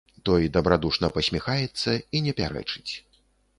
Той 0.27 0.45
дабрадушна 0.55 1.09
пасміхаецца 1.17 1.91
і 2.15 2.25
не 2.31 2.35
пярэчыць. 2.43 2.91